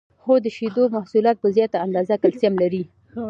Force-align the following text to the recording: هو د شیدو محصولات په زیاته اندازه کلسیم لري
هو 0.23 0.33
د 0.45 0.47
شیدو 0.55 0.83
محصولات 0.95 1.37
په 1.39 1.47
زیاته 1.55 1.77
اندازه 1.85 2.13
کلسیم 2.23 2.53
لري 2.63 2.83